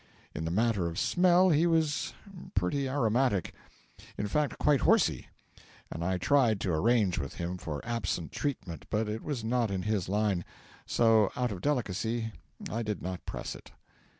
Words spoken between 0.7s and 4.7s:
of smell he was pretty aromatic, in fact